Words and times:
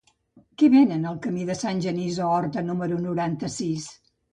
Què 0.61 0.69
venen 0.75 1.05
al 1.11 1.21
camí 1.27 1.47
de 1.51 1.59
Sant 1.61 1.85
Genís 1.87 2.21
a 2.25 2.33
Horta 2.41 2.67
número 2.75 3.03
noranta-sis? 3.09 3.93